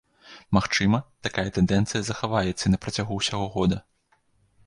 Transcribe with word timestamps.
Магчыма, 0.57 0.97
такая 1.25 1.43
тэндэнцыя 1.57 2.01
захаваецца 2.09 2.63
і 2.69 2.73
на 2.75 2.81
працягу 2.85 3.13
ўсяго 3.19 3.45
года. 3.59 3.77